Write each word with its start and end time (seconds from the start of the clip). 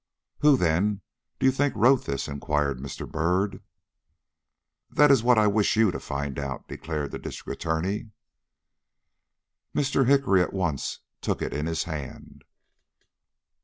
"Who, 0.39 0.57
then, 0.57 1.01
do 1.37 1.45
you 1.45 1.51
think 1.51 1.75
wrote 1.75 2.05
this?" 2.05 2.27
inquired 2.27 2.79
Mr. 2.79 3.07
Byrd. 3.07 3.61
"That 4.89 5.11
is 5.11 5.21
what 5.21 5.37
I 5.37 5.45
wish 5.45 5.75
you 5.75 5.91
to 5.91 5.99
find 5.99 6.39
out," 6.39 6.67
declared 6.67 7.11
the 7.11 7.19
District 7.19 7.61
Attorney. 7.61 8.09
Mr. 9.75 10.07
Hickory 10.07 10.41
at 10.41 10.53
once 10.53 11.01
took 11.21 11.39
it 11.43 11.53
in 11.53 11.67
his 11.67 11.83
hand. 11.83 12.43